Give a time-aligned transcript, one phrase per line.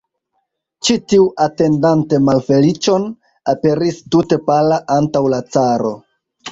[0.87, 3.07] Ĉi tiu, atendante malfeliĉon,
[3.55, 5.99] aperis tute pala antaŭ la caro.